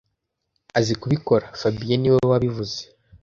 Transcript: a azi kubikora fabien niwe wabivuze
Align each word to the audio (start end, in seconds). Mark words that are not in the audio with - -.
a 0.77 0.77
azi 0.79 0.93
kubikora 1.01 1.45
fabien 1.59 1.99
niwe 2.01 2.19
wabivuze 2.31 2.79